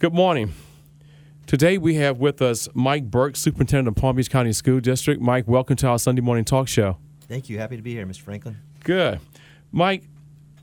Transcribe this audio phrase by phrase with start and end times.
[0.00, 0.54] Good morning.
[1.46, 5.20] Today we have with us Mike Burke, Superintendent of Palm Beach County School District.
[5.20, 6.96] Mike, welcome to our Sunday morning talk show.
[7.28, 7.58] Thank you.
[7.58, 8.22] Happy to be here, Mr.
[8.22, 8.56] Franklin.
[8.82, 9.20] Good.
[9.70, 10.04] Mike,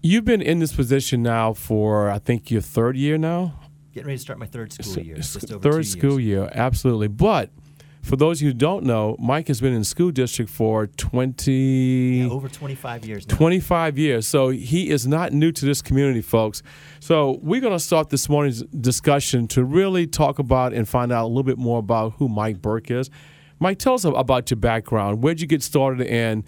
[0.01, 3.59] you've been in this position now for, I think, your third year now?
[3.93, 5.17] Getting ready to start my third school year.
[5.17, 7.07] Third school year, absolutely.
[7.07, 7.51] But
[8.07, 12.47] for those who don't know, Mike has been in school district for 20, Yeah, over
[12.47, 13.35] 25 years now.
[13.35, 14.25] 25 years.
[14.25, 16.63] So he is not new to this community, folks.
[16.99, 21.25] So we're going to start this morning's discussion to really talk about and find out
[21.25, 23.09] a little bit more about who Mike Burke is.
[23.59, 25.21] Mike, tell us about your background.
[25.21, 26.43] Where'd you get started and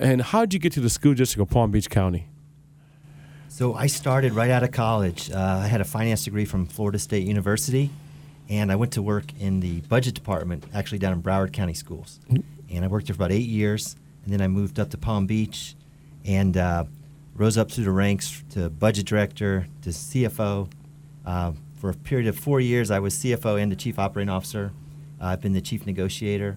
[0.00, 2.28] and how'd you get to the school district of Palm Beach County?
[3.48, 5.30] So I started right out of college.
[5.30, 7.90] Uh, I had a finance degree from Florida State University,
[8.48, 12.20] and I went to work in the budget department, actually down in Broward County Schools.
[12.70, 15.26] And I worked there for about eight years, and then I moved up to Palm
[15.26, 15.74] Beach,
[16.24, 16.84] and uh,
[17.34, 20.68] rose up through the ranks to budget director to CFO.
[21.26, 24.72] Uh, for a period of four years, I was CFO and the chief operating officer.
[25.20, 26.56] Uh, I've been the chief negotiator,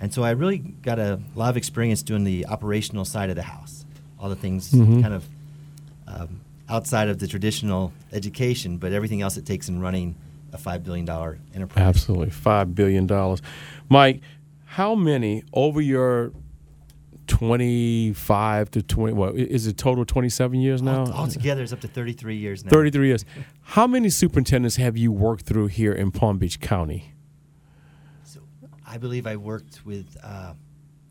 [0.00, 3.42] and so I really got a lot of experience doing the operational side of the
[3.42, 3.84] house,
[4.18, 5.02] all the things Mhm.
[5.02, 5.24] kind of
[6.08, 10.14] um, outside of the traditional education, but everything else it takes in running
[10.58, 11.84] a five billion dollar enterprise.
[11.84, 13.42] Absolutely, five billion dollars.
[13.88, 14.20] Mike,
[14.64, 16.32] how many over your
[17.26, 19.12] twenty-five to twenty?
[19.12, 20.04] What is it total?
[20.04, 21.06] Twenty-seven years now.
[21.06, 22.70] Altogether, it's up to thirty three years now.
[22.70, 23.24] Thirty-three years.
[23.62, 27.12] How many superintendents have you worked through here in Palm Beach County?
[28.24, 28.40] So
[28.86, 30.54] I believe I worked with uh,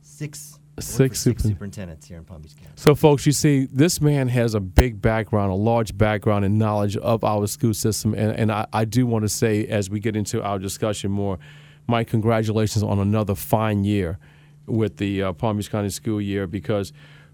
[0.01, 0.59] six.
[0.80, 2.72] Six super- superintendents here in Palm Beach County.
[2.76, 6.98] So, folks, you see, this man has a big background, a large background and knowledge
[6.98, 8.14] of our school system.
[8.14, 11.40] And, and I, I do want to say, as we get into our discussion more,
[11.88, 14.20] Mike, congratulations on another fine year
[14.66, 16.92] with the uh, Palm Beach County school year because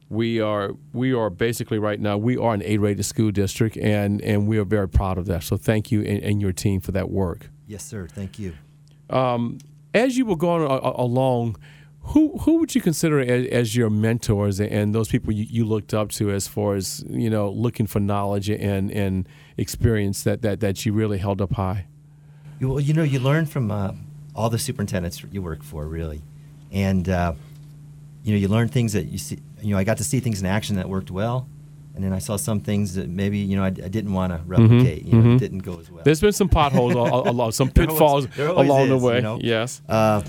[0.10, 4.46] we are we are basically right now we are an A-rated school district and and
[4.46, 5.42] we are very proud of that.
[5.42, 7.50] So, thank you and, and your team for that work.
[7.66, 8.08] Yes, sir.
[8.08, 8.54] Thank you.
[9.10, 11.56] as you were going a- along,
[12.04, 15.94] who who would you consider as, as your mentors and those people you, you looked
[15.94, 20.60] up to as far as you know looking for knowledge and and experience that that,
[20.60, 21.86] that you really held up high?
[22.60, 23.94] Well, you know, you learn from uh,
[24.36, 26.22] all the superintendents you work for, really,
[26.72, 27.34] and uh,
[28.24, 29.40] you know, you learn things that you see.
[29.62, 31.48] You know, I got to see things in action that worked well,
[31.96, 34.42] and then I saw some things that maybe you know I, I didn't want to
[34.46, 35.06] replicate.
[35.06, 35.36] You know, mhm.
[35.36, 36.04] it didn't go as well.
[36.04, 39.16] There's been some potholes al- al- along, some pitfalls always along the way.
[39.18, 39.40] you know?
[39.42, 39.82] Yes.
[39.90, 40.22] Uh,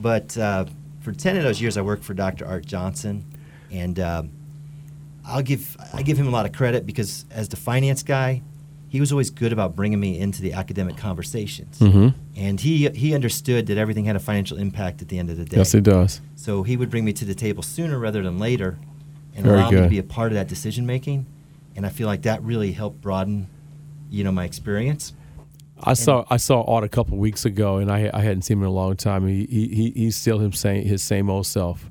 [0.00, 0.66] but uh,
[1.08, 2.46] for ten of those years, I worked for Dr.
[2.46, 3.24] Art Johnson,
[3.72, 4.30] and um,
[5.24, 8.42] I'll give I give him a lot of credit because as the finance guy,
[8.88, 12.14] he was always good about bringing me into the academic conversations, Mhm.
[12.36, 15.44] and he he understood that everything had a financial impact at the end of the
[15.46, 15.56] day.
[15.56, 16.20] Yes, it does.
[16.36, 18.76] So he would bring me to the table sooner rather than later,
[19.34, 21.24] and Very allow me to be a part of that decision making,
[21.74, 23.46] and I feel like that really helped broaden,
[24.10, 25.14] you know, my experience.
[25.82, 28.62] I saw I saw Art a couple weeks ago, and I I hadn't seen him
[28.64, 29.26] in a long time.
[29.26, 31.88] He he, he he's still him same his same old self.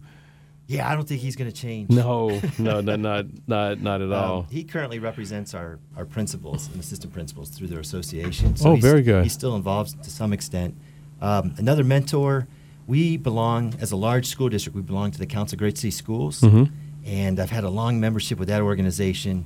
[0.69, 1.89] Yeah, I don't think he's going to change.
[1.91, 4.47] No, no, no, not not not at Um, all.
[4.51, 8.53] he currently represents our, our principals and assistant principals through their association.
[8.65, 9.23] Oh, very good.
[9.23, 10.75] He's still involved to some extent.
[11.21, 12.47] Um, another mentor,
[12.85, 15.91] we belong, as a large school district, we belong to the Council of Great City
[15.91, 16.41] Schools.
[16.41, 16.69] Mhm.
[17.05, 19.45] And I've had a long membership with that organization.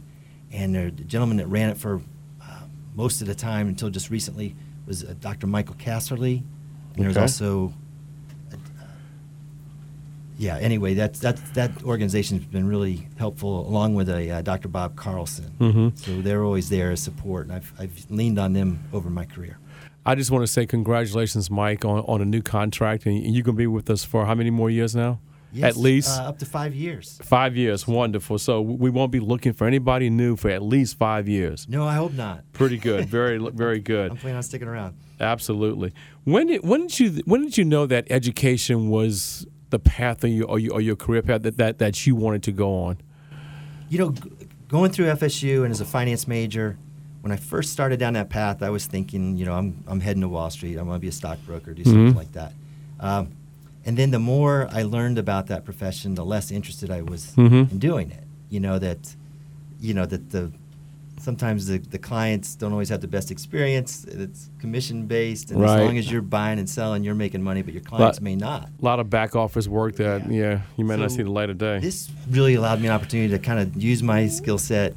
[0.51, 2.01] And the gentleman that ran it for
[2.95, 4.55] most of the time until just recently
[4.87, 5.47] was uh, Dr.
[5.47, 6.43] Michael Casserly.
[6.95, 7.21] And there's Okay.
[7.21, 7.73] also
[8.51, 8.55] uh,
[10.37, 10.57] yeah.
[10.57, 14.67] Anyway, that's that that organization has been really helpful, along with a uh, Dr.
[14.67, 15.51] Bob Carlson.
[15.59, 15.97] Mhm.
[15.97, 19.57] So they're always there as support, and I've I've leaned on them over my career.
[20.05, 23.55] I just want to say congratulations, Mike, on, on a new contract, and you're gonna
[23.57, 25.19] be with us for how many more years now?
[25.53, 27.19] Yes, At least uh, up to five years.
[27.23, 27.85] five years.
[27.87, 28.37] Wonderful.
[28.39, 31.67] So we won't be looking for anybody new for at least five years.
[31.67, 32.43] No, I hope not.
[32.53, 33.09] Pretty good.
[33.09, 34.11] Very very good.
[34.11, 34.95] I'm planning on sticking around.
[35.19, 35.91] Absolutely.
[36.23, 40.29] When did when did you when did you know that education was the path of
[40.29, 42.97] your or your, or your career path that, that that you wanted to go on?
[43.89, 44.21] You know, g-
[44.69, 46.77] going through FSU and as a finance major,
[47.21, 50.21] when I first started down that path, I was thinking, you know, I'm, I'm heading
[50.21, 50.77] to Wall Street.
[50.77, 52.15] I'm going to be a stockbroker, do something Mhm.
[52.15, 52.53] like that.
[53.01, 53.33] Um,
[53.85, 57.71] and then the more I learned about that profession, the less interested I was Mhm.
[57.71, 58.23] in doing it.
[58.49, 59.15] You know that,
[59.79, 60.51] you know that the
[61.19, 64.05] sometimes the, the clients don't always have the best experience.
[64.05, 65.79] It's commission based, and Right.
[65.79, 68.69] as long as you're buying and selling, you're making money, but your clients may not.
[68.81, 70.61] A lot of back office work that yeah, Yeah.
[70.77, 71.77] you may not see the light of day.
[71.79, 74.95] This really allowed me an opportunity to kind of use my skill set,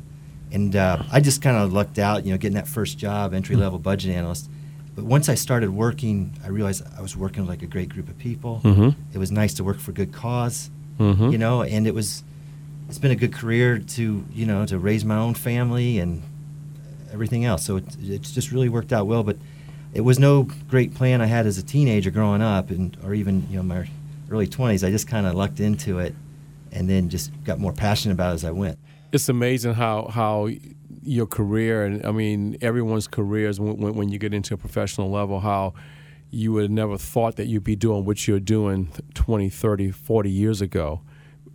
[0.50, 3.56] and uh, I just kind of lucked out, you know, getting that first job, entry
[3.56, 4.48] level budget analyst.
[4.94, 8.08] But once I started working, I realized I was working with like a great group
[8.08, 8.61] of people.
[8.62, 8.94] Mhm.
[9.12, 10.70] It was nice to work for good because
[11.00, 11.32] Mhm.
[11.32, 12.23] you know, and it was.
[12.88, 16.23] It's been a good career to you know to raise my own family, and
[17.12, 17.64] everything else.
[17.64, 19.23] So it, it's just really worked out well.
[19.25, 19.37] But
[19.94, 23.46] it was no great plan I had as a teenager growing up, and or even
[23.50, 23.88] you know my
[24.31, 24.85] early 20s.
[24.85, 26.14] I just kind of lucked into it,
[26.73, 28.79] and then just got more passionate about it as I went.
[29.12, 30.49] It's amazing how how
[31.05, 35.41] your career and I mean everyone's careers when, when you get into a professional level
[35.41, 35.75] how
[36.31, 40.31] you would have never thought that you'd be doing what you're doing 20, 30, 40
[40.31, 41.03] years ago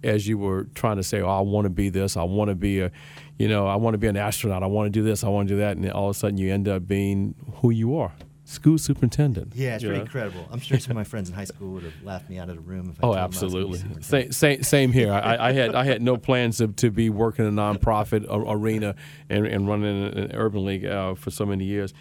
[0.03, 2.55] as you were trying to say, oh, I want to be this, I want to
[2.55, 2.91] be a,
[3.37, 5.47] you know, I want to be an astronaut, I want to do this, I want
[5.49, 8.13] to do that, and all of a sudden you end up being who you are.
[8.49, 9.53] School superintendent.
[9.55, 10.47] Yeah, it's pretty incredible.
[10.49, 12.55] I'm sure some of my friends in high school would have laughed me out of
[12.55, 13.79] the room if I Oh, absolutely.
[14.01, 15.13] Same, same, same here.
[15.13, 18.95] I, I, had I had no plans to, to be working in a nonprofit arena
[19.29, 21.93] and, and running an urban league uh, for so many years.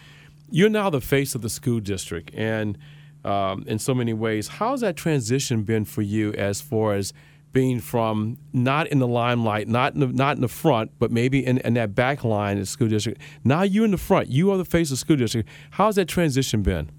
[0.51, 2.79] You're now the face of the school district, and
[3.27, 7.13] um, in so many ways, how's that transition been for you as far as
[7.53, 11.45] being from not in the limelight, not in the, not in the front, but maybe
[11.45, 13.21] in, in that back line of the school district.
[13.45, 14.29] Now you're in the front.
[14.29, 15.49] You are the face of the school district.
[15.73, 16.91] How's that transition been?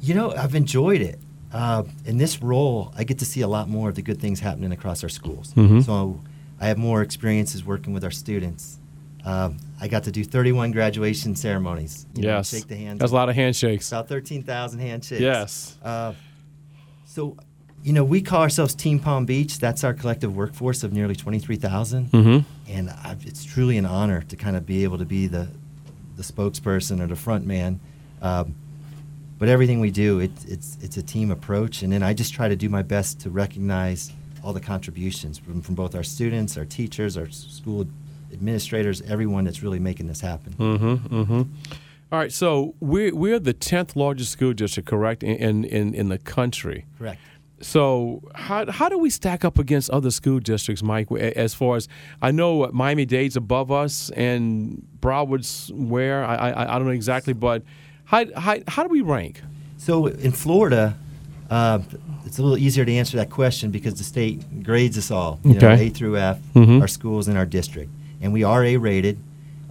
[0.00, 1.18] You know, I've enjoyed it.
[1.52, 4.40] Uh, in this role, I get to see a lot more of the good things
[4.40, 5.52] happening across our schools.
[5.54, 5.80] Mm-hmm.
[5.80, 6.20] So
[6.60, 8.78] I have more experiences working with our students.
[9.24, 12.06] Um, I got to do 31 graduation ceremonies.
[12.14, 12.52] You yes.
[12.52, 13.00] Know, shake the hands.
[13.00, 13.90] That's a lot of handshakes.
[13.90, 15.20] About 13,000 handshakes.
[15.20, 15.76] Yes.
[15.82, 16.14] Uh,
[17.06, 17.36] so
[17.86, 19.60] you know, we call ourselves Team Palm Beach.
[19.60, 22.10] That's our collective workforce of nearly 23,000.
[22.10, 22.72] Mm-hmm.
[22.72, 25.46] And I've, it's truly an honor to kind of be able to be the,
[26.16, 27.78] the spokesperson or the front man.
[28.20, 28.56] Um,
[29.38, 31.82] but everything we do, it, it's, it's a team approach.
[31.82, 34.12] And then I just try to do my best to recognize
[34.42, 37.86] all the contributions from, from both our students, our teachers, our school
[38.32, 40.54] administrators, everyone that's really making this happen.
[40.54, 41.42] Mm-hmm, mm-hmm.
[42.10, 46.18] All right, so we're, we're the 10th largest school district, correct, in, in, in the
[46.18, 46.84] country.
[46.98, 47.20] Correct.
[47.60, 51.10] So how how do we stack up against other school districts, Mike?
[51.12, 51.88] As far as
[52.20, 57.32] I know, Miami Dade's above us, and Broward's where I I, I don't know exactly,
[57.32, 57.62] but
[58.04, 59.40] how, how how do we rank?
[59.78, 60.98] So in Florida,
[61.48, 61.78] uh,
[62.26, 65.56] it's a little easier to answer that question because the state grades us all, you
[65.56, 65.60] okay.
[65.60, 66.80] know, A through F, mm-hmm.
[66.82, 69.18] our schools in our district, and we are A rated.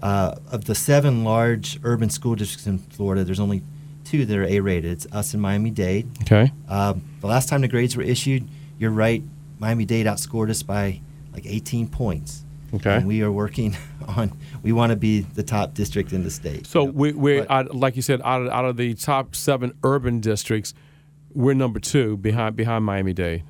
[0.04, 3.62] Uh, of the seven large urban school districts in Florida, there's only
[4.06, 4.92] two that are A rated.
[4.92, 6.08] It's us and Miami Dade.
[6.22, 6.52] Okay.
[6.70, 8.48] Um, the last time the grades were issued,
[8.78, 9.24] you're right,
[9.60, 11.02] Miami Dade outscored us by
[11.34, 12.44] like 18 points.
[12.74, 12.96] Okay.
[12.96, 14.38] And we are working on.
[14.64, 16.68] We want to be the top district in the state.
[16.68, 16.92] So you know?
[16.94, 20.74] we, we're out, like you said, out of, out of the top seven urban districts,
[21.34, 23.44] we're number two behind behind Miami Dade.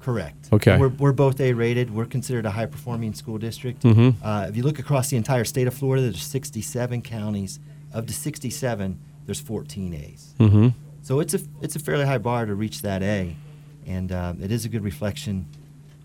[0.00, 0.48] Correct.
[0.52, 0.78] Okay.
[0.78, 1.92] We're, we're both A rated.
[1.92, 3.82] We're considered a high performing school district.
[3.82, 4.24] Mm-hmm.
[4.24, 7.58] Uh, if you look across the entire state of Florida, there's 67 counties.
[7.92, 10.34] Of the 67, there's 14 A's.
[10.38, 10.68] Mm-hmm.
[11.02, 13.36] So it's a it's a fairly high bar to reach that A,
[13.86, 15.46] and uh, it is a good reflection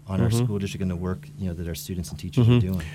[0.07, 0.25] on mm-hmm.
[0.25, 2.57] our school district and the work you know that our students and teachers mm-hmm.
[2.57, 2.85] are doing.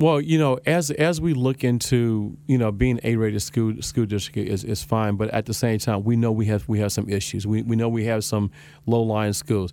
[0.00, 4.48] Well, you know, as as we look into you know being A-rated school school district
[4.48, 7.08] is, is fine, but at the same time, we know we have we have some
[7.08, 7.46] issues.
[7.46, 8.50] We we know we have some
[8.86, 9.72] low-lying schools.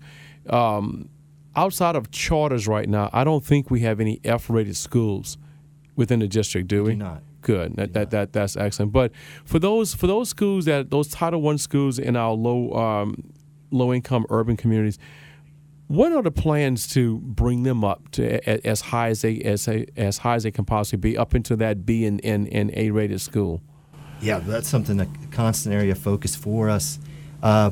[0.50, 1.10] Um,
[1.56, 5.38] outside of charters right now, I don't think we have any F-rated schools
[5.96, 6.92] within the district, do we?
[6.92, 7.76] Do not good.
[7.76, 8.92] That, that that that's excellent.
[8.92, 9.12] But
[9.46, 13.32] for those for those schools that those Title One schools in our low um,
[13.72, 14.98] low income urban communities,
[15.88, 20.18] what are the plans to bring them up to as high as they as as
[20.18, 23.22] high as they can possibly be up into that B and, and, and A rated
[23.22, 23.62] school?
[24.22, 27.00] Yeah, that's something a constant area of focus for us.
[27.44, 27.70] Uh,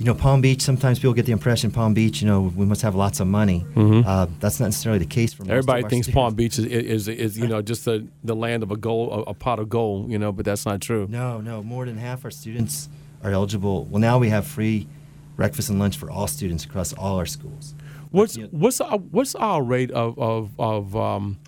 [0.00, 0.62] you know, Palm Beach.
[0.62, 2.22] Sometimes people get the impression Palm Beach.
[2.22, 3.66] You know, we must have lots of money.
[3.74, 4.08] Mm-hmm.
[4.08, 5.82] Uh, that's not necessarily the case for most everybody.
[5.82, 6.14] thinks students.
[6.14, 9.30] Palm Beach is, is, is you know just the, the land of a gold, a,
[9.30, 10.10] a, pot of gold.
[10.10, 11.06] You know, but that's not true.
[11.10, 11.62] No, no.
[11.62, 12.88] More than half our students
[13.22, 13.84] are eligible.
[13.84, 14.88] Well, now we have free
[15.36, 17.74] breakfast and lunch for all students across all our schools.
[18.10, 21.38] What's but, you know, what's our, what's our rate of of, of um,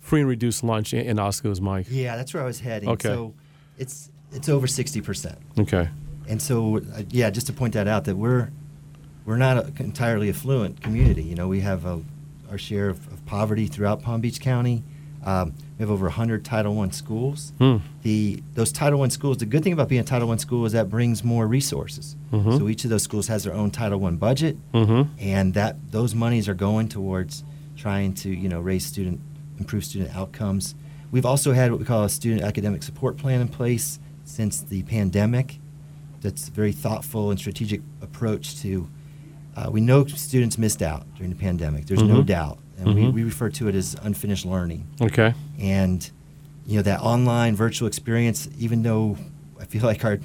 [0.00, 1.84] free and reduced lunch in, in our schools, Mike?
[1.90, 2.88] Yeah, that's where I was heading.
[2.88, 3.08] Okay.
[3.08, 3.34] So
[3.76, 5.36] it's it's over sixty percent.
[5.58, 5.90] Okay
[6.30, 8.50] and so uh, yeah, just to point that out that we're
[9.26, 11.24] we're not an entirely affluent community.
[11.24, 12.00] You know, we have a,
[12.50, 14.82] our share of, of, poverty throughout Palm Beach County.
[15.24, 17.52] Um, we have over 100 Title One schools.
[17.58, 17.78] Hmm.
[18.02, 19.38] The those Title One schools.
[19.38, 22.16] The good thing about being a Title One school is that brings more resources.
[22.32, 22.58] Mm-hmm.
[22.58, 25.12] So each of those schools has their own Title One budget, mm-hmm.
[25.18, 27.42] and that those monies are going towards
[27.76, 29.20] trying to you know raise student,
[29.58, 30.76] improve student outcomes.
[31.10, 34.84] We've also had what we call a student academic support plan in place since the
[34.84, 35.58] pandemic
[36.20, 38.88] that's a very thoughtful and strategic approach to.
[39.56, 41.86] Uh, we know students missed out during the pandemic.
[41.86, 42.14] There's mm-hmm.
[42.14, 43.06] no doubt, and mm-hmm.
[43.06, 44.86] we, we refer to it as unfinished learning.
[45.00, 45.34] Okay.
[45.58, 46.08] And
[46.66, 49.16] you know that online virtual experience, even though
[49.60, 50.18] I feel like our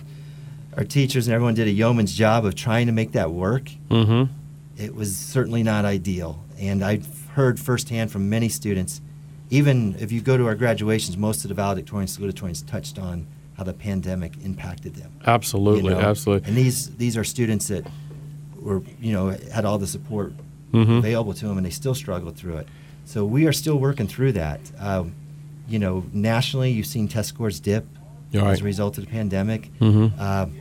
[0.78, 4.32] our teachers and everyone did a yeoman's job of trying to make that work, mm-hmm.
[4.78, 6.44] it was certainly not ideal.
[6.60, 9.02] And I've heard firsthand from many students
[9.50, 13.64] even if you go to our graduations, most of the valedictorians, salutatorians touched on how
[13.64, 15.12] the pandemic impacted them.
[15.26, 16.00] Absolutely, you know?
[16.10, 16.48] absolutely.
[16.48, 17.86] And these these are students that
[18.60, 20.34] were you know had all the support
[20.74, 20.98] Mhm.
[20.98, 22.68] available to them, and they still struggled through it.
[23.06, 24.60] So we are still working through that.
[24.80, 25.14] Um,
[25.70, 27.86] you know, nationally, you've seen test scores dip
[28.34, 28.44] right.
[28.52, 29.72] as a result of the pandemic.
[29.80, 30.20] Mhm.
[30.20, 30.54] Um,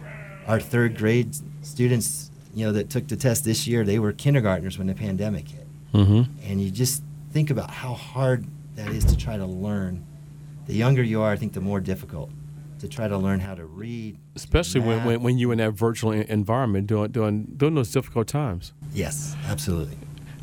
[0.46, 4.78] our third grade students, you know, that took the test this year, they were kindergartners
[4.78, 5.66] when the pandemic hit.
[5.92, 8.44] hmm And you just think about how hard
[8.76, 10.02] that is to try to learn.
[10.66, 12.30] The younger you are, I think the more difficult
[12.80, 14.18] to try to learn how to read.
[14.34, 18.72] Especially when, when, when you're in that virtual environment during, during, during those difficult times.
[18.92, 19.96] Yes, absolutely.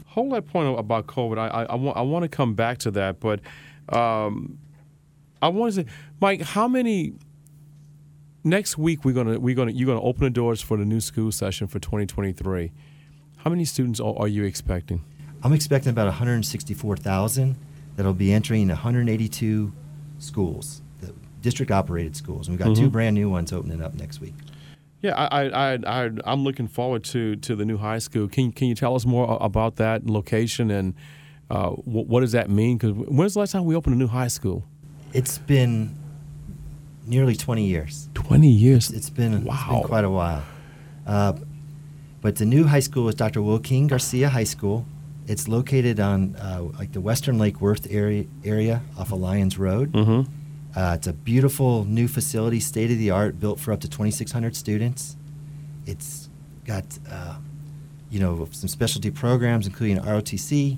[0.07, 1.37] Hold that point about COVID.
[1.37, 3.39] I, I, I, want, I want to come back to that, but
[3.89, 4.57] um,
[5.41, 5.87] I want to say,
[6.19, 7.13] Mike, how many?
[8.43, 11.31] Next week we're gonna we're gonna you're gonna open the doors for the new school
[11.31, 12.71] session for 2023.
[13.37, 15.03] How many students are, are you expecting?
[15.43, 17.55] I'm expecting about 164,000
[17.95, 19.73] that'll be entering 182
[20.19, 20.81] schools,
[21.41, 22.47] district operated schools.
[22.47, 22.91] And we've got two Mhm.
[22.91, 24.33] brand new ones opening up next week.
[25.01, 28.27] Yeah, I, I, I, I'm looking forward to, to the new high school.
[28.27, 30.93] Can, can you tell us more about that location and
[31.49, 32.77] uh, wh- what does that mean?
[32.77, 34.63] Because when's the last time we opened a new high school?
[35.11, 35.95] It's been
[37.05, 38.09] nearly 20 years.
[38.13, 38.91] 20 years.
[38.91, 39.67] It's been, it's Wow.
[39.71, 40.43] been quite a while.
[41.07, 41.33] Uh,
[42.21, 43.41] but the new high school is Dr.
[43.41, 44.85] Joaquin Garcia High School.
[45.27, 49.89] It's located on uh, like the Western Lake Worth area, area off of Lyons Road.
[49.93, 50.21] hmm
[50.75, 54.55] Uh, it's a beautiful new facility, state of the art, built for up to 2,600
[54.55, 55.17] students.
[55.85, 56.29] It's
[56.65, 57.35] got, uh,
[58.09, 60.77] you know, some specialty programs, including ROTC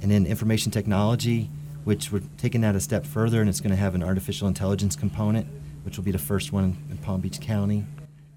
[0.00, 1.50] and then information technology,
[1.84, 4.96] which we're taking that a step further, and it's going to have an artificial intelligence
[4.96, 5.46] component,
[5.82, 7.84] which will be the first one in Palm Beach County.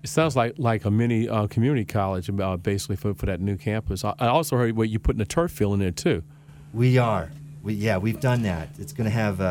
[0.04, 3.58] It sounds like, like a mini uh, community college uh, basically for, for that new
[3.58, 4.04] campus.
[4.04, 6.24] I, I also heard what you're putting a turf field in there too.
[6.74, 7.32] We are.
[7.64, 8.70] We, yeah, we've done that.
[8.78, 9.42] It's going to have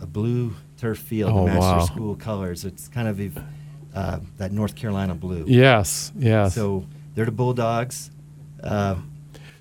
[0.00, 1.78] a, blue turf field Oh, to match wow.
[1.78, 2.64] their school colors.
[2.64, 3.30] It's kind of a,
[3.94, 5.44] uh, that North Carolina blue.
[5.46, 6.54] Yes, yes.
[6.54, 8.10] So they're the Bulldogs.
[8.62, 8.96] Uh,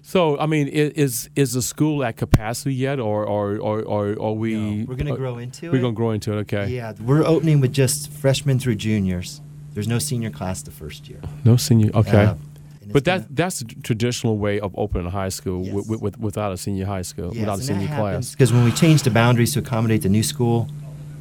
[0.02, 4.38] So, I mean, is is the school at capacity yet, or or or, or, or
[4.38, 4.56] we?
[4.56, 5.72] No, we're gonna uh, grow into it.
[5.74, 6.38] We're gonna grow into it.
[6.44, 6.68] Okay.
[6.70, 9.42] Yeah, we're opening with just freshmen through juniors.
[9.74, 11.20] There's no senior class the first year.
[11.44, 11.92] No senior.
[11.94, 12.24] Okay.
[12.24, 12.36] Uh,
[12.98, 15.74] but that gonna- that's the traditional way of opening a high school Yes.
[15.90, 18.32] with, with, without a senior high school, yes, without a senior class.
[18.32, 20.68] because when we change the boundaries to accommodate the new school,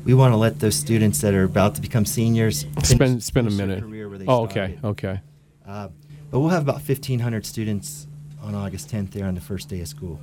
[0.05, 3.49] we want to let those students that are about to become seniors finish- Spend spend
[3.49, 3.83] a minute.
[3.83, 4.85] career where they Oh, okay, started.
[4.85, 5.21] okay.
[5.67, 5.89] Uh,
[6.31, 8.07] but we'll have about 1,500 students
[8.43, 10.21] on August 10th there on the first day of school.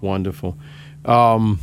[0.00, 0.56] Wonderful.
[1.04, 1.58] Um,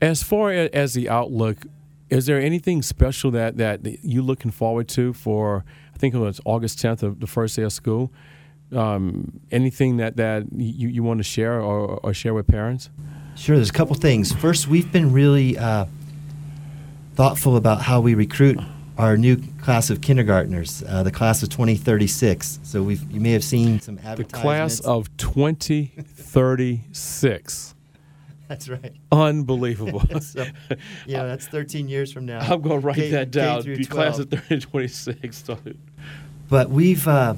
[0.00, 1.66] as far as the outlook,
[2.08, 5.64] is there anything special that that you looking forward to for?
[5.96, 8.12] I think it was August tenth, of the first day of school.
[8.70, 12.90] Um, anything that that you, you want to share or, or share with parents?
[13.34, 14.30] Sure, there's a couple things.
[14.30, 15.86] First, we've been really uh,
[17.14, 18.58] thoughtful about how we recruit
[18.98, 22.60] our new class of kindergartners, uh, the class of 2036.
[22.62, 27.74] So we've you may have seen some The class of twenty thirty six.
[28.48, 28.92] That's right.
[29.10, 30.02] Unbelievable.
[30.20, 30.46] so,
[31.06, 32.38] yeah, that's 13 years from now.
[32.40, 33.62] I'm going to write K- that down.
[33.62, 35.44] The class of 3026.
[36.48, 37.34] But we've uh,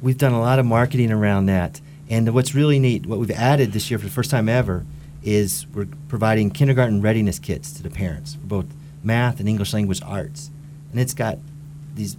[0.00, 3.72] we've done a lot of marketing around that, and what's really neat, what we've added
[3.72, 4.86] this year for the first time ever,
[5.22, 8.66] is we're providing kindergarten readiness kits to the parents for both
[9.02, 10.50] math and English language arts,
[10.92, 11.38] and it's got
[11.94, 12.16] these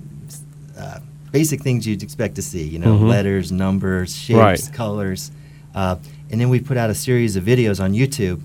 [0.77, 0.99] uh,
[1.31, 3.07] basic things you'd expect to see, you know, Mhm.
[3.09, 4.69] letters, numbers, shapes, Right.
[4.73, 5.31] colors,
[5.73, 5.95] uh,
[6.35, 8.41] and then we put out a series of videos on YouTube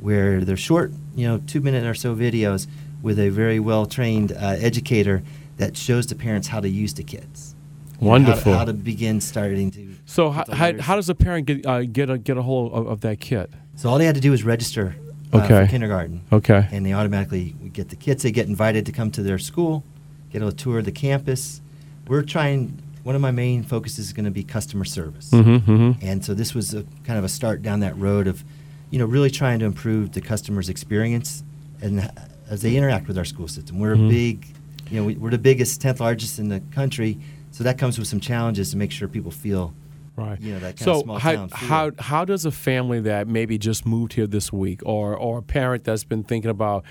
[0.00, 2.66] where they're short, you know, two minute or so videos
[3.02, 5.22] with a very well trained uh, educator
[5.58, 7.54] that shows the parents how to use the kits.
[8.00, 8.54] Know, how to- Wonderful.
[8.54, 9.94] How, to begin starting to.
[10.06, 12.86] So how, how, how does a parent get uh, get a get a hold of,
[12.86, 13.50] of that kit?
[13.76, 14.96] So all they had to do was register
[15.34, 15.66] uh, Okay.
[15.66, 16.22] for kindergarten.
[16.32, 16.66] Okay.
[16.72, 18.22] And they automatically get the kits.
[18.22, 19.84] They get invited to come to their school,
[20.32, 21.60] get a tour of the campus.
[22.08, 22.80] We're trying.
[23.04, 25.30] One of my main focuses is going to be customer service.
[25.30, 26.06] Mm-hmm, mm-hmm.
[26.06, 28.42] And so this was a kind of a start down that road of,
[28.90, 31.44] you know, really trying to improve the customer's experience
[31.80, 32.10] and
[32.50, 33.78] as they interact with our school system.
[33.78, 34.06] We're Mhm.
[34.06, 34.46] a big,
[34.90, 37.18] you know, we, we're the biggest, tenth largest in the country,
[37.50, 39.72] so that comes with some challenges to make sure people feel,
[40.16, 40.40] Right.
[40.40, 41.68] you know, that kind so of small how, town feel.
[41.68, 45.42] how how does a family that maybe just moved here this week, or or a
[45.42, 46.84] parent that's been thinking about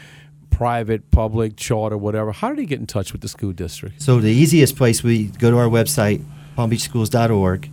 [0.53, 4.01] private, public, charter, whatever, how do they get in touch with the school district?
[4.01, 6.24] So the easiest place we go to our website,
[6.57, 7.69] palmbeachschools.org,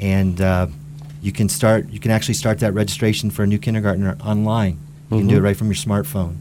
[0.00, 0.66] and uh,
[1.22, 1.88] you can start.
[1.90, 4.78] You can actually start that registration for a new kindergartner online.
[5.10, 6.36] You can do it right from your smartphone,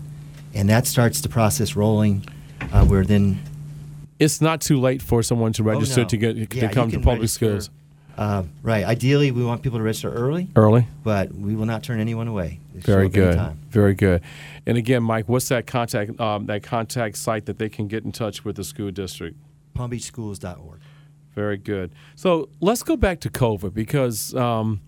[0.54, 2.26] and that starts the process rolling.
[2.74, 3.40] Uh, where then
[4.18, 6.08] It's not too late for someone to Oh, register no.
[6.08, 7.70] to get to you come to public register schools.
[8.18, 8.86] Uh, right.
[8.86, 10.88] Ideally, we want people to register early, Early.
[11.04, 12.60] but we will not turn anyone away.
[12.74, 13.38] Very good.
[13.70, 14.22] Very good.
[14.66, 18.12] And again, Mike, what's that contact um, that contact site that they can get in
[18.12, 19.38] touch with the school district?
[19.76, 20.80] PalmBeachSchools.org.
[21.34, 21.92] Very good.
[22.16, 24.80] So let's go back to COVID because um,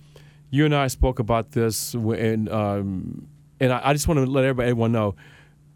[0.50, 3.27] you and I spoke about this, and um,
[3.60, 5.15] and I, I just want to let everybody everyone know.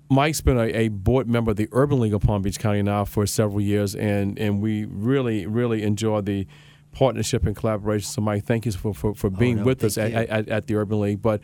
[0.09, 3.05] Mike's been a, a board member of the Urban League of Palm Beach County now
[3.05, 6.45] for several years, and, and we really, really enjoy the
[6.91, 8.07] partnership and collaboration.
[8.07, 10.75] So, Mike, thank you for, for, for being no, with us at, at, at the
[10.75, 11.21] Urban League.
[11.21, 11.41] But,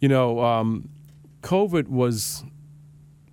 [0.00, 0.88] you know, um,
[1.42, 2.44] COVID was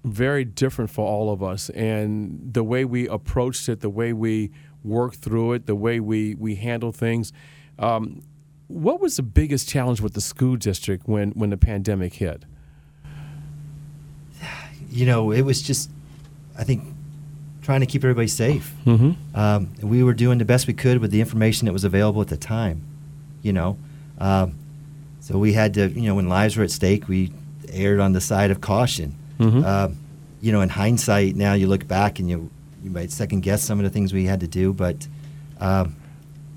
[0.03, 4.51] very different for all of us, and the way we approached it, the way we
[4.83, 7.33] worked through it, the way we, we handled things.
[7.79, 8.21] Um,
[8.67, 12.45] what was the biggest challenge with the school district when, when the pandemic hit?
[14.91, 15.89] You know, it was just,
[16.57, 16.83] I think,
[17.65, 18.73] trying to keep everybody safe.
[18.85, 19.35] Mm-hmm.
[19.35, 22.27] Um, we were doing the best we could with the information that was available at
[22.27, 22.83] the time,
[23.41, 23.77] you know.
[24.19, 24.53] Um,
[25.19, 27.31] so we had to, you know, when lives were at stake, we
[27.73, 29.15] erred on the side of caution.
[29.39, 29.65] Mhm.
[29.65, 29.97] Um,
[30.41, 32.49] you know, in hindsight, now you look back and you
[32.83, 35.07] you might second guess some of the things we had to do, but
[35.59, 35.95] um,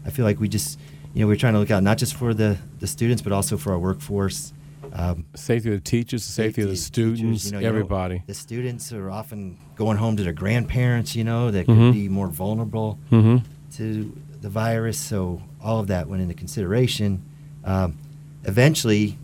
[0.04, 0.78] I feel like we just,
[1.14, 3.32] you know, we are trying to look out not just for the the students, but
[3.32, 4.52] also for our workforce.
[4.92, 7.68] Um, Safety of the teachers, the safety, of the teachers, students, you know, you know,
[7.68, 8.22] everybody.
[8.26, 11.92] the students are often going home to their grandparents, you know, that could Mhm.
[11.92, 13.44] be more vulnerable mm-hmm.
[13.76, 14.98] to the virus.
[14.98, 17.22] So all of that went into consideration.
[17.64, 17.98] Um,
[18.44, 19.18] eventually,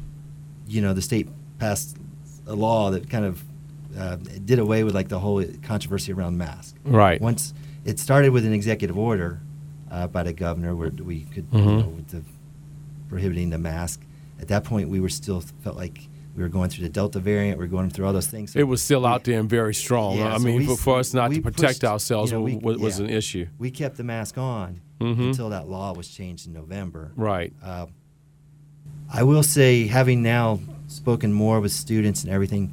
[0.69, 1.29] you know, the state
[1.59, 1.97] passed
[2.47, 3.43] a law that kind of
[3.99, 6.75] uh, did away with like the whole controversy around masks.
[6.85, 7.21] Right.
[7.21, 7.55] Once
[7.85, 9.41] it started with an executive order
[9.91, 11.79] uh, by the governor where we could, you Mhm.
[11.81, 12.23] know, with the
[13.09, 14.01] prohibiting the mask.
[14.41, 17.59] At that point, we were still felt like we were going through the Delta variant.
[17.59, 18.53] We were going through all those things.
[18.53, 20.19] So It was still out there and very strong.
[20.19, 22.43] Yeah, I so mean, we for, for us not to protect pushed, ourselves you know,
[22.45, 23.07] we- was, was yeah.
[23.07, 23.47] an issue.
[23.59, 25.29] We kept the mask on Mhm.
[25.29, 27.13] until that law was changed in November.
[27.17, 27.53] Right.
[27.63, 27.87] Uh,
[29.13, 32.73] I will say, having now spoken more with students and everything,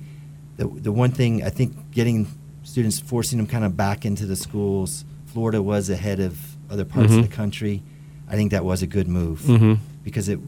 [0.58, 2.28] the the one thing I think getting
[2.64, 5.06] students, forcing them kind of back into the schools.
[5.26, 7.20] Florida was ahead of other parts Mhm.
[7.20, 7.82] of the country.
[8.28, 9.80] I think that was a good move Mhm.
[10.04, 10.40] because it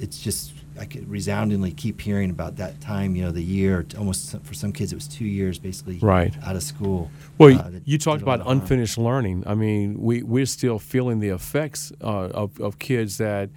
[0.00, 3.14] it's just I could resoundingly keep hearing about that time.
[3.16, 6.34] You know, the year almost for some kids it was two years basically Right.
[6.42, 7.10] out of school.
[7.38, 8.60] Well, uh, you talked did a lot about of harm.
[8.60, 9.44] unfinished learning.
[9.46, 13.50] I mean, we we're still feeling the effects uh, of of kids that,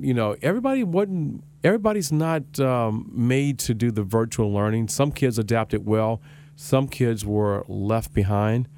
[0.00, 1.44] you know, everybody wasn't.
[1.64, 4.88] Everybody's not um, made to do the virtual learning.
[4.88, 6.20] Some kids adapted well.
[6.54, 8.68] Some kids were left behind.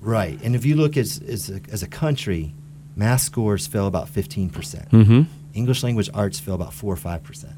[0.00, 2.54] Right, and if you look as as a, as a country,
[2.96, 4.90] math scores fell about fifteen percent.
[4.90, 5.22] Mm-hmm.
[5.54, 7.54] English language arts fell about four or five percent,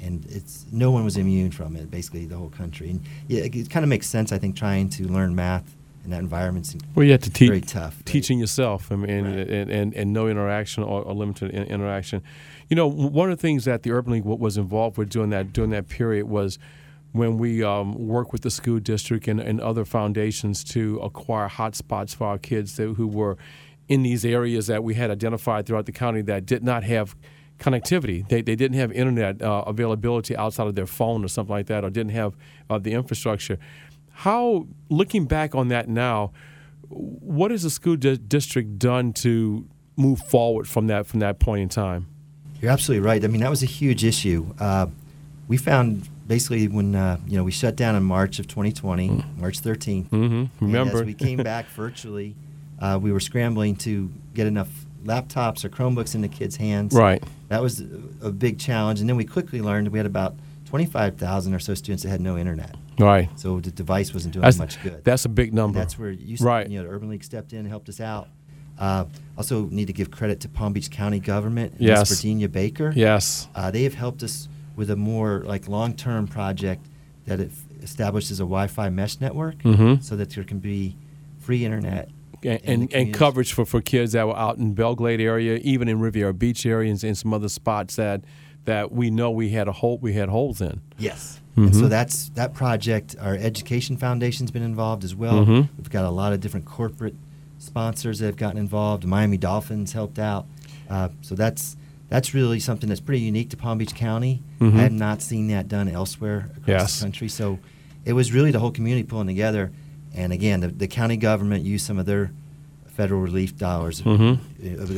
[0.00, 1.90] and it's no one was immune from it.
[1.90, 4.32] Basically, the whole country, and yeah, it, it kind of makes sense.
[4.32, 7.60] I think trying to learn math in that environment's Well, you have to teach very
[7.60, 7.96] tough.
[7.98, 8.06] right?
[8.06, 9.48] teaching yourself I mean, Right.
[9.50, 12.22] and, and, and no interaction or, or limited in, interaction.
[12.70, 15.52] You know, one of the things that the Urban League was involved with during that
[15.52, 16.58] during that period was
[17.12, 22.14] when we um, worked with the school district and, and other foundations to acquire hotspots
[22.14, 23.36] for our kids that, who were
[23.90, 27.16] in these areas that we had identified throughout the county that did not have
[27.58, 28.26] connectivity.
[28.28, 31.84] They, they didn't have internet uh, availability outside of their phone or something like that,
[31.84, 32.36] or didn't have
[32.70, 33.58] uh, the infrastructure.
[34.12, 36.30] How, looking back on that now,
[36.88, 41.62] what has the school di- district done to move forward from that from that point
[41.62, 42.06] in time?
[42.60, 43.24] You're absolutely right.
[43.24, 44.54] I mean, that was a huge issue.
[44.60, 44.86] Uh,
[45.48, 49.60] we found basically when uh, you know we shut down in March of 2020, March
[49.60, 50.10] 13th.
[50.10, 50.64] Mm-hmm.
[50.64, 52.36] Remember, as we came back virtually,
[52.80, 54.68] uh, we were scrambling to get enough
[55.04, 56.92] laptops or Chromebooks in the kids' hands.
[56.94, 57.22] right?
[57.48, 57.80] That was
[58.22, 59.00] a big challenge.
[59.00, 60.34] And then we quickly learned we had about
[60.66, 62.76] 25,000 or so students that had no internet.
[62.98, 63.28] Right.
[63.38, 65.02] So the device wasn't doing That's, much good.
[65.04, 65.78] that's a big And number.
[65.78, 66.68] that's where you, Right.
[66.68, 68.28] you know, the Urban League stepped in and helped us out.
[68.78, 69.04] Uh,
[69.36, 72.08] also, need to give credit to Palm Beach County government, and Yes.
[72.10, 72.92] Verdenia Baker.
[72.96, 73.46] yes.
[73.54, 76.86] Uh, they have helped us with a more like long-term project
[77.26, 77.50] that it
[77.82, 80.02] establishes a Wi-Fi mesh network, Mhm.
[80.02, 80.96] so that there can be
[81.38, 82.08] free internet
[82.42, 85.88] And, and, and coverage for, for kids that were out in Belle Glade area, even
[85.88, 88.22] in Riviera Beach area, and, and some other spots that
[88.66, 90.80] that we know we had a hole we had holes in.
[90.98, 91.40] Yes.
[91.56, 91.88] And so Mhm.
[91.90, 93.16] that's that project.
[93.20, 95.44] Our education foundation's been involved as well.
[95.46, 95.68] Mhm.
[95.78, 97.14] We've got a lot of different corporate
[97.58, 99.04] sponsors that have gotten involved.
[99.04, 100.46] Miami Dolphins helped out.
[100.88, 101.76] Uh, so that's
[102.08, 104.42] that's really something that's pretty unique to Palm Beach County.
[104.60, 104.74] Mhm.
[104.76, 106.98] I have not seen that done elsewhere across Yes.
[106.98, 107.28] the country.
[107.28, 107.58] So
[108.04, 109.70] it was really the whole community pulling together.
[110.14, 112.32] And again, the, the county government used some of their
[112.88, 114.38] federal relief dollars, Mhm.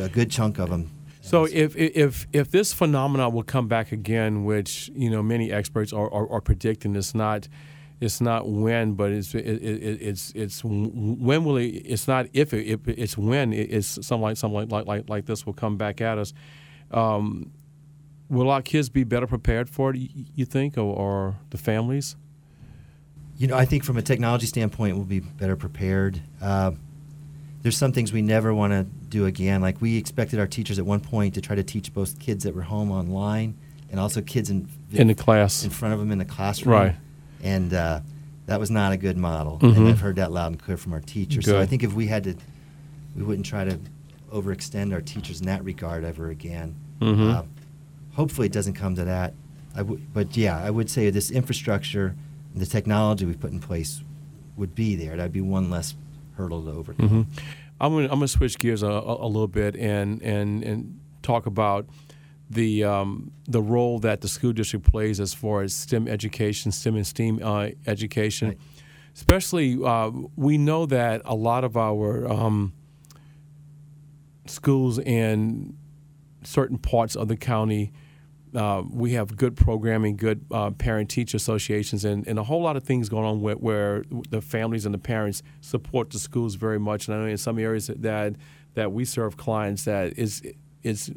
[0.01, 0.91] a, a good chunk of them.
[1.21, 5.93] So if if if this phenomenon will come back again, which you know many experts
[5.93, 7.47] are, are, are predicting, it's not
[8.01, 11.67] it's not when, but it's it, it, it's it's when will it?
[11.67, 15.53] It's not if it, it's when it's something like something like like like this will
[15.53, 16.35] come back at us.
[16.91, 17.53] Um,
[18.29, 19.99] will our kids be better prepared for it?
[20.35, 22.17] You think, or, or, the families?
[23.39, 26.21] You know, I think from a technology standpoint, we'll be better prepared.
[26.41, 26.73] Uh,
[27.63, 29.61] there's some things we never want to do again.
[29.61, 32.55] Like we expected our teachers at one point to try to teach both kids that
[32.55, 33.57] were home online
[33.91, 36.75] and also kids in in the class in front of them in the classroom.
[36.75, 36.97] Right
[37.43, 38.01] and uh,
[38.47, 39.59] that was not a good model.
[39.59, 39.81] Mm-hmm.
[39.81, 41.45] And I've heard that loud and clear from our teachers.
[41.45, 41.51] Good.
[41.51, 42.37] So I think if we had to,
[43.17, 43.79] we wouldn't try to
[44.33, 46.77] overextend our teachers in that regard ever again.
[47.01, 47.31] Mm-hmm.
[47.31, 47.43] Uh,
[48.15, 49.35] hopefully, it doesn't come to that.
[49.75, 52.15] I w- but yeah, I would say this infrastructure,
[52.55, 54.03] the technology we put in place,
[54.57, 55.17] would be there.
[55.17, 55.95] That'd be one less
[56.37, 57.09] hurdle to overcome.
[57.09, 57.45] Mm-hmm.
[57.81, 61.47] I'm gonna I'm gonna switch gears a, a, a little bit and and and talk
[61.47, 61.87] about
[62.51, 66.97] the um, the role that the school district plays as far as STEM education, STEM
[66.97, 68.49] and STEAM uh, education.
[68.49, 68.59] Right.
[69.15, 72.73] Especially, uh, we know that a lot of our um,
[74.47, 75.77] schools in
[76.45, 77.93] certain parts of the county,
[78.55, 82.83] uh, we have good programming, good uh, parent-teacher associations, and, and a whole lot of
[82.83, 87.09] things going on where, where, the families and the parents support the schools very much.
[87.09, 88.35] And I know in some areas that
[88.75, 90.43] that we serve clients that is
[90.83, 91.13] is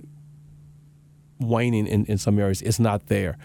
[1.40, 2.62] waning in, in some areas.
[2.62, 3.38] It's not there.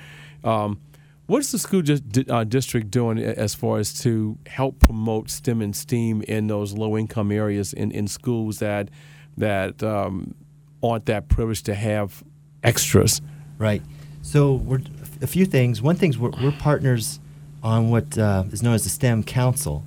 [0.45, 0.81] Um,
[1.27, 1.83] what is the school
[2.29, 6.97] uh, district doing as far as to help promote STEM and STEAM in those low
[6.97, 8.91] income areas in, in schools that
[9.37, 10.35] that um,
[10.83, 12.25] aren't that privileged to have
[12.65, 13.21] extras?
[13.61, 13.83] Right.
[14.23, 14.81] So we're
[15.21, 15.83] a few things.
[15.83, 17.21] One thing is we're, we're partners
[17.63, 19.85] on what uh, is known as the STEM Council,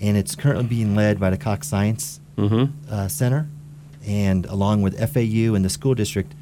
[0.00, 2.72] and it's currently being led by the Cox Science mm-hmm.
[2.88, 3.48] uh, Center,
[4.06, 6.34] and along with FAU and the school district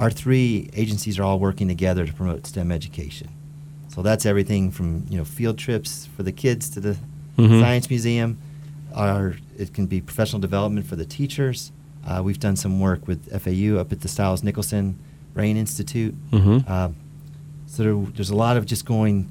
[0.00, 3.28] our three agencies are all working together to promote STEM education.
[3.88, 6.96] So that's everything from you know field trips for the kids to the
[7.36, 7.60] mm-hmm.
[7.60, 8.38] science museum.
[8.94, 11.72] Our it can be professional development for the teachers.
[12.06, 14.98] Uh, we've done some work with FAU up at the Stiles Nicholson
[15.34, 16.14] Brain Institute.
[16.30, 16.70] Mm-hmm.
[16.70, 16.90] Uh,
[17.66, 19.30] so there, there's a lot of just going.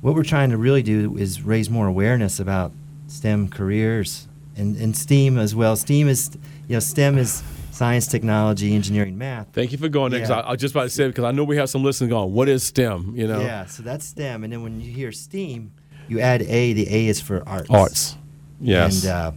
[0.00, 2.72] What we're trying to really do is raise more awareness about
[3.06, 5.76] STEM careers and, and STEAM as well.
[5.76, 6.36] STEAM is
[6.68, 9.48] you know STEM is science, technology, engineering, math.
[9.52, 10.20] Thank you for going there.
[10.20, 10.40] Yeah.
[10.40, 12.32] I, I, was just about to say because I know we have some listeners going,
[12.32, 13.40] "What is STEM?" You know.
[13.40, 15.72] Yeah, so that's STEM, and then when you hear STEAM,
[16.08, 16.72] you add A.
[16.72, 17.70] The A is for arts.
[17.70, 18.16] Arts.
[18.60, 19.04] Yes.
[19.04, 19.32] And uh,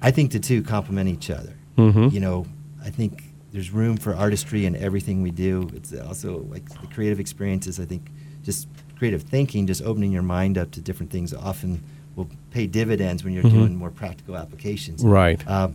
[0.00, 1.54] I think the two complement each other.
[1.76, 2.08] Mm-hmm.
[2.08, 2.46] You know,
[2.84, 5.70] I think there's room for artistry in everything we do.
[5.74, 7.78] It's also like the creative experiences.
[7.78, 8.10] I think
[8.42, 8.66] just
[8.98, 11.82] creative thinking, just opening your mind up to different things, often
[12.16, 13.58] will pay dividends when you're mm-hmm.
[13.58, 15.04] doing more practical applications.
[15.04, 15.42] Right.
[15.46, 15.68] Uh,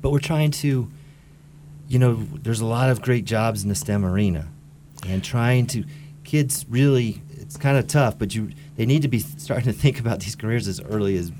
[0.00, 0.90] but we're trying to,
[1.88, 4.48] you know, there's a lot of great jobs in the STEM arena,
[5.06, 5.84] and trying to,
[6.24, 10.00] kids really, it's kind of tough, but you, they need to be starting to think
[10.00, 11.32] about these careers as early as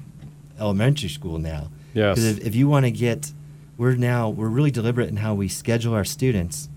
[0.59, 1.71] elementary school now.
[1.95, 2.17] Yes.
[2.17, 3.33] Because if, if you want to get,
[3.77, 6.69] we're now we're really deliberate in how we schedule our students,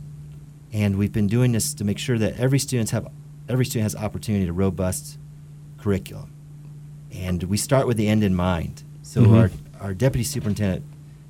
[0.74, 3.08] and we've been doing this to make sure that every students have
[3.48, 5.18] every student has opportunity to robust
[5.78, 6.34] curriculum,
[7.12, 8.84] and we start with the end in mind.
[9.02, 9.36] So mm-hmm.
[9.36, 10.84] our our deputy superintendent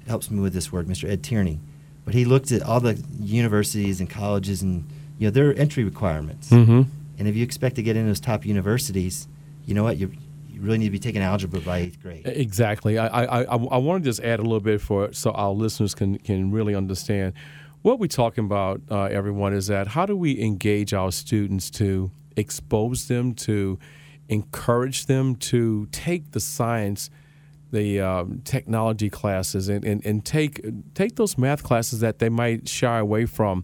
[0.08, 1.08] helps me with this work, Mr.
[1.10, 1.60] Ed Tierney.
[2.03, 4.86] But he looked at all the universities and colleges and
[5.19, 6.49] you know their entry requirements.
[6.49, 6.82] Mm-hmm.
[7.19, 9.27] And if you expect to get into those top universities,
[9.65, 10.12] you know what you
[10.59, 12.23] you really need to be taking algebra by eighth grade.
[12.25, 12.97] Exactly.
[12.97, 15.51] I I, I, I want to just add a little bit for it so our
[15.51, 17.33] listeners can can really understand.
[17.81, 22.11] What we're talking about, uh, everyone, is that how do we engage our students to
[22.35, 23.79] expose them, to
[24.27, 27.09] encourage them to take the science
[27.71, 32.67] the um, technology classes and, and, and take take those math classes that they might
[32.67, 33.63] shy away from.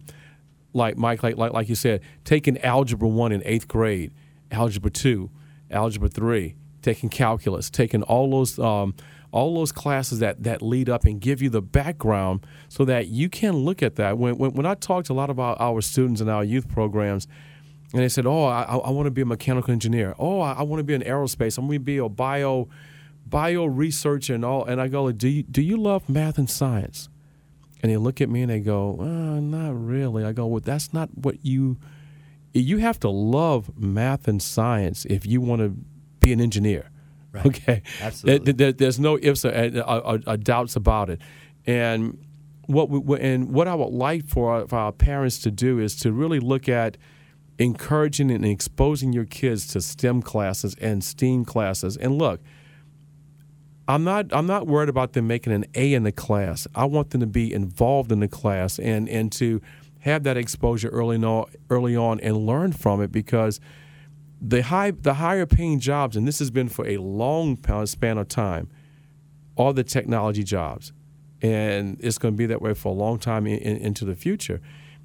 [0.72, 4.12] Like Mike, like, like like you said, taking algebra one in eighth grade,
[4.50, 5.30] algebra two,
[5.70, 6.54] algebra three,
[6.86, 8.94] taking calculus, taking all those um,
[9.32, 13.28] all those classes that, that lead up and give you the background so that you
[13.28, 14.16] can look at that.
[14.16, 17.26] When, when, when I talk to a lot about our, students in our youth programs,
[17.92, 20.14] and they said, "Oh, I, I want to be a mechanical engineer.
[20.18, 21.58] Oh, I, I want to be in aerospace.
[21.58, 22.68] I'm going to be a bio."
[23.28, 24.64] bio research and all.
[24.64, 27.08] And I go, do you, do you love math and science?
[27.82, 30.24] And they look at me and they go, oh, not really.
[30.24, 31.76] I go, well, that's not what you,
[32.52, 35.76] you have to love math and science if you want to
[36.26, 36.90] be an engineer.
[37.32, 37.46] Right.
[37.46, 37.82] Okay.
[38.00, 38.52] Absolutely.
[38.52, 41.20] There, there, there's no ifs or, or, or, or, doubts about it.
[41.66, 42.18] And
[42.66, 45.96] what we, and what I would like for our, for our parents to do is
[45.96, 46.96] to really look at
[47.58, 51.96] encouraging and exposing your kids to STEM classes and STEAM classes.
[51.96, 52.40] And look,
[53.88, 56.66] I'm not I'm not worried about them making an A in the class.
[56.74, 59.60] I want them to be involved in the class and and to
[60.00, 63.60] have that exposure early on early on and learn from it because
[64.40, 68.28] the high the higher paying jobs, and this has been for a long span of
[68.28, 68.68] time,
[69.56, 70.92] are the technology jobs,
[71.40, 74.14] and it's going to be that way for a long time in, in, into the
[74.14, 74.60] future.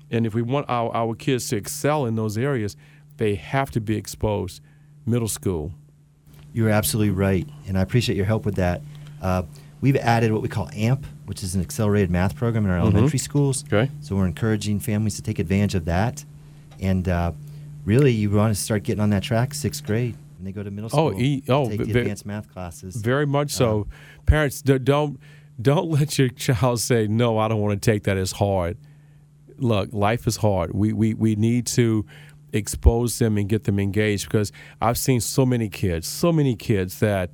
[0.10, 2.76] And if we want our, our kids to excel in those areas,
[3.18, 4.62] they have to be exposed
[5.06, 5.74] middle school.
[6.54, 8.82] You're absolutely right, and I appreciate your help with that.
[9.22, 9.44] Uh,
[9.80, 12.88] we've added what we call AMP, which is an accelerated math program in our mm-hmm.
[12.88, 13.64] elementary schools.
[13.72, 13.90] Okay.
[14.02, 16.26] So we're encouraging families to take advantage of that,
[16.82, 17.32] and uh,
[17.86, 20.72] really, you want to start getting on that track sixth grade when they go to
[20.72, 21.14] middle oh, school.
[21.16, 22.96] Oh, e- oh, take the advanced math classes.
[22.96, 23.82] Very much so.
[23.82, 25.20] Uh, Parents, don't
[25.62, 28.18] don't let your child say, "No, I don't want to take that.
[28.18, 28.78] It's hard."
[29.58, 30.74] Look, life is hard.
[30.74, 32.06] We we we need to
[32.54, 37.00] expose them and get them engaged because I've seen so many kids, so many kids
[37.00, 37.32] that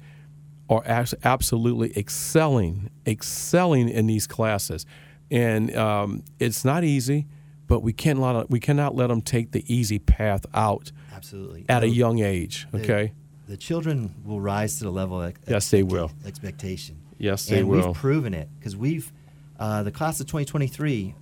[0.70, 4.86] are absolutely excelling, excelling in these classes,
[5.32, 7.26] and um, it's not easy
[7.68, 10.92] but we cannot we cannot let them take the easy path out.
[11.14, 11.66] Absolutely.
[11.70, 12.68] At a young age.
[12.74, 13.14] Okay.
[13.46, 17.00] The, the children will rise to the level of yes, they will expectation.
[17.18, 17.88] Yes, they and will.
[17.88, 19.12] We've proven it because we've
[19.60, 21.16] uh, the class of 2023,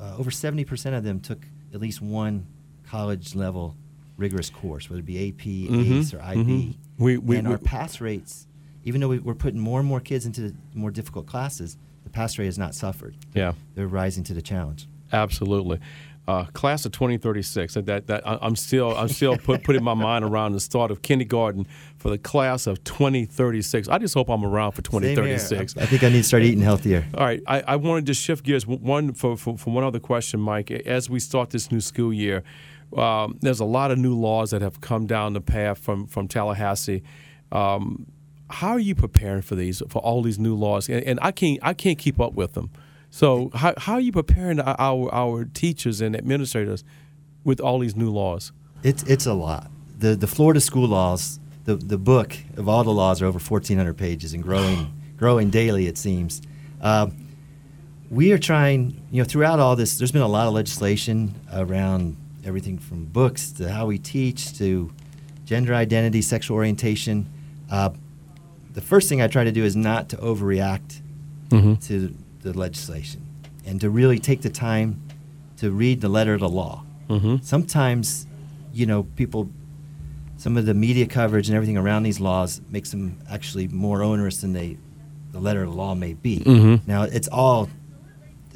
[0.00, 2.46] uh, over 70 percent of them took at least one
[2.86, 3.76] college level
[4.16, 5.92] rigorous course, whether it be AP, mm-hmm.
[5.92, 6.38] AICE, or IB.
[6.38, 7.04] Mm-hmm.
[7.04, 8.46] We, we, and we, our pass rates,
[8.84, 12.38] even though we, are putting more and more kids into more difficult classes, the pass
[12.38, 13.16] rate has not suffered.
[13.34, 14.86] Yeah, they're rising to the challenge.
[15.14, 15.80] Absolutely.
[16.26, 17.74] Uh, class of 2036.
[17.74, 21.66] That, that I'm still I'm still put, putting my mind around the start of kindergarten
[21.98, 23.88] for the class of 2036.
[23.88, 25.76] I just hope I'm around for 2036.
[25.76, 27.06] I think I need to start eating healthier.
[27.14, 28.66] All right, I, I wanted to shift gears.
[28.66, 30.70] One for, for, for one other question, Mike.
[30.70, 32.42] As we start this new school year,
[32.96, 36.26] um, there's a lot of new laws that have come down the path from from
[36.26, 37.02] Tallahassee.
[37.52, 38.06] Um,
[38.48, 40.88] how are you preparing for these for all these new laws?
[40.88, 42.70] And, and I can't I can't keep up with them.
[43.14, 46.82] So how, how are you preparing our, our teachers and administrators
[47.44, 48.50] with all these new laws?
[48.82, 49.70] It's it's a lot.
[50.00, 53.94] The the Florida school laws, the the book of all the laws are over 1,400
[53.94, 55.86] pages and growing growing daily.
[55.86, 56.42] It seems.
[56.82, 57.10] Uh,
[58.10, 62.16] we are trying, you know, throughout all this, there's been a lot of legislation around
[62.44, 64.92] everything from books to how we teach to
[65.44, 67.30] gender identity, sexual orientation.
[67.70, 67.90] Uh,
[68.72, 71.00] the first thing I try to do is not to overreact
[71.50, 71.74] mm-hmm.
[71.86, 73.26] to the legislation
[73.66, 75.02] and to really take the time
[75.56, 76.84] to read the letter of the law.
[77.08, 77.36] Mm-hmm.
[77.42, 78.26] Sometimes,
[78.72, 79.50] you know, people,
[80.36, 84.40] some of the media coverage and everything around these laws makes them actually more onerous
[84.40, 84.76] than they,
[85.32, 86.40] the letter of the law may be.
[86.40, 86.88] Mm-hmm.
[86.90, 87.68] Now, it's all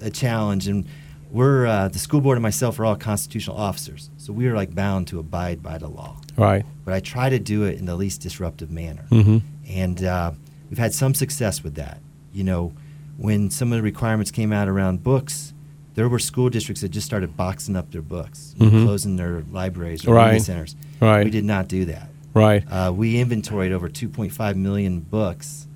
[0.03, 0.87] a challenge, and
[1.31, 4.75] we're uh, the school board and myself are all constitutional officers, so we are like
[4.75, 6.17] bound to abide by the law.
[6.37, 6.65] Right.
[6.85, 9.39] But I try to do it in the least disruptive manner, mm-hmm.
[9.69, 10.33] and uh,
[10.69, 12.01] we've had some success with that.
[12.33, 12.73] You know
[13.19, 15.53] when some of the requirements came out around books,
[15.95, 18.85] there were school districts that just started boxing up their books, mm-hmm.
[18.85, 20.41] closing their libraries or right.
[20.41, 20.77] centers.
[21.01, 21.25] Right.
[21.25, 22.09] We did not do that.
[22.33, 22.65] Right.
[22.71, 25.67] Uh, we inventoried over 2.5 million books,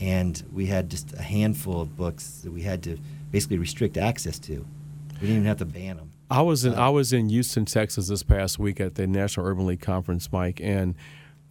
[0.00, 2.98] and we had just a handful of books that we had to
[3.30, 4.66] basically restrict access to.
[5.20, 6.12] We didn't even have to ban them.
[6.30, 9.46] I was in uh, I was in Houston, Texas this past week at the National
[9.46, 10.94] Urban League conference, Mike, and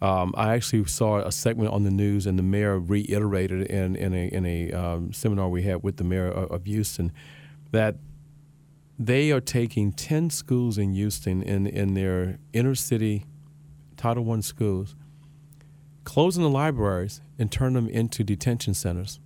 [0.02, 4.12] um, I actually saw a segment on the news, and the mayor reiterated in, in
[4.12, 7.12] a, in a um, seminar we had with the mayor of, of, Houston
[7.70, 7.96] that
[8.98, 13.24] they are taking 10 schools in Houston in, in their inner city
[13.96, 14.94] Title I schools,
[16.04, 19.20] closing the libraries and turn them into detention centers.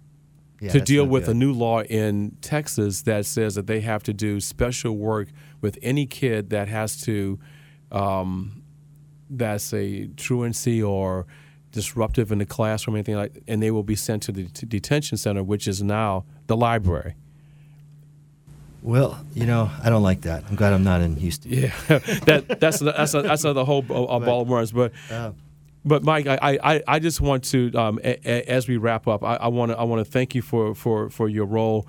[0.60, 1.36] Yeah, to deal with good.
[1.36, 5.28] a new law in Texas that says that they have to do special work
[5.62, 7.38] with any kid that has to
[7.90, 8.59] um,
[9.30, 11.26] that's a truancy or
[11.72, 15.42] disruptive in the classroom, anything like, and they will be sent to the detention center,
[15.42, 17.14] which is now the library.
[18.82, 20.44] Well, you know, I don't like that.
[20.48, 21.52] I'm glad I'm not in Houston.
[21.52, 24.72] Yeah, that that's that's that's another whole uh, ball of worms.
[24.72, 25.32] But uh,
[25.84, 29.22] but Mike, I, I, I just want to um, a, a, as we wrap up,
[29.22, 31.86] I want to I want to thank you for for for your role.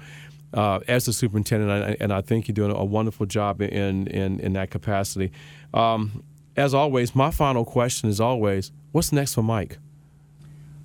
[0.53, 4.07] Uh, as the superintendent, and I, and I, think you're doing a wonderful job in
[4.07, 5.31] in, in that capacity.
[5.73, 6.25] Um,
[6.55, 9.77] as always, my final question is always, what's next for Mike?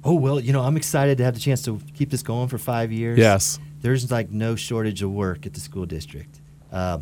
[0.05, 2.59] Oh well, you know, I'm excited to have the chance to keep this going for
[2.59, 3.18] five years.
[3.18, 6.40] Yes, there's like no shortage of work at the school district.
[6.70, 6.98] Uh,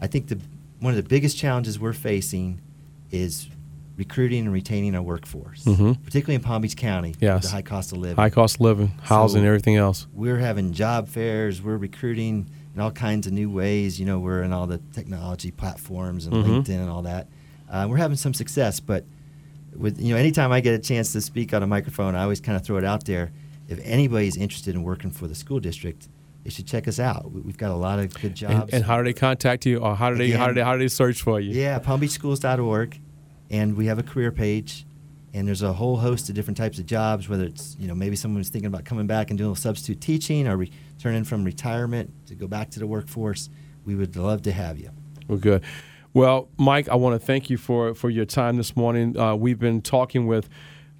[0.00, 0.40] I think the
[0.80, 2.62] one of the biggest challenges we're facing
[3.10, 3.48] is
[3.96, 5.92] recruiting and retaining our workforce, mm-hmm.
[6.04, 7.14] particularly in Palm Beach County.
[7.20, 10.06] Yes, the high cost of living, high cost of living, housing, so everything else.
[10.14, 11.60] We're having job fairs.
[11.60, 14.00] We're recruiting in all kinds of new ways.
[14.00, 16.50] You know, we're in all the technology platforms and mm-hmm.
[16.50, 17.28] LinkedIn and all that.
[17.70, 19.04] Uh, we're having some success, but
[19.76, 22.40] with you know, anytime I get a chance to speak on a microphone, I always
[22.40, 23.30] kind of throw it out there.
[23.68, 26.08] If anybody's interested in working for the school district,
[26.44, 27.30] they should check us out.
[27.30, 28.54] We've got a lot of good jobs.
[28.54, 30.62] And, and how do they contact you, or how do they Again, how do they
[30.62, 31.52] how do they search for you?
[31.52, 33.00] Yeah, PalmBeachSchools.org,
[33.50, 34.84] and we have a career page.
[35.34, 38.16] And there's a whole host of different types of jobs, whether it's you know maybe
[38.16, 42.34] someone who's thinking about coming back and doing substitute teaching, or returning from retirement to
[42.34, 43.50] go back to the workforce.
[43.84, 44.90] We would love to have you.
[45.28, 45.62] Well, good.
[46.14, 49.18] Well, Mike, I want to thank you for for your time this morning.
[49.18, 50.48] Uh, we've been talking with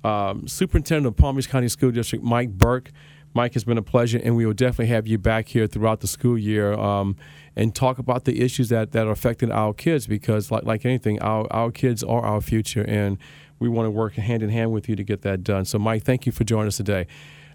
[0.04, 2.90] um, Superintendent of Palm Beach County School District, Mike Burke.
[3.34, 6.06] Mike, has been a pleasure, and we will definitely have you back here throughout the
[6.06, 7.14] school year um,
[7.56, 11.20] and talk about the issues that, that are affecting our kids because, like, like anything,
[11.20, 13.18] our, our kids are our future, and
[13.58, 15.64] we want to work hand in hand with you to get that done.
[15.64, 17.06] So, Mike, thank you for joining us today.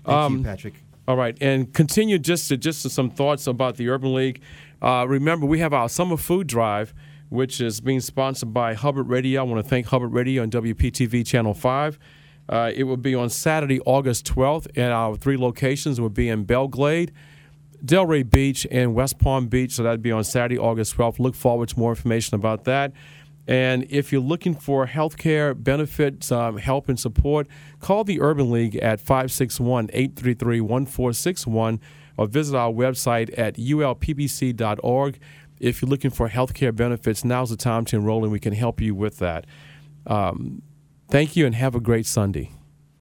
[0.06, 0.74] Thank um, you, Patrick.
[1.08, 4.42] All right, and continue just to, just to some thoughts about the Urban League.
[4.82, 6.94] Uh, remember, we have our summer food drive,
[7.30, 9.42] which is being sponsored by Hubbard Radio.
[9.42, 12.00] I want to thank Hubbard Radio and WPTV Channel Five.
[12.50, 16.44] Uh, it will be on Saturday, August 12th, and our three locations will be in
[16.44, 17.12] Belle Glade,
[17.84, 19.72] Delray Beach, and West Palm Beach.
[19.74, 21.20] So that'd be on Saturday, August 12th.
[21.20, 22.94] Look forward to more information about that.
[23.48, 27.48] And if you're looking for healthcare benefits, um, help, and support,
[27.80, 31.82] call the Urban League at 561 833 1461
[32.18, 35.20] or visit our website at ulpbc.org.
[35.63, 38.82] If you're looking for healthcare benefits, now's the time to enroll and we can help
[38.82, 39.45] you with that.
[40.06, 40.62] Um,
[41.10, 42.52] Thank you and have a great Sunday.